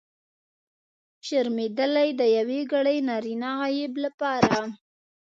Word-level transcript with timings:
شرمېدلی! 1.27 2.09
د 2.19 2.21
یوګړي 2.37 2.97
نرينه 3.09 3.49
غایب 3.59 3.93
لپاره. 4.05 4.57